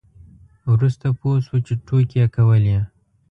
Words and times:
وروسته 0.71 1.07
پوه 1.19 1.37
شو 1.45 1.57
چې 1.65 1.73
ټوکې 1.85 2.17
یې 2.21 2.27
کولې. 2.35 2.77